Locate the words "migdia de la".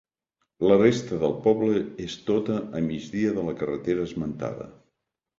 2.85-3.53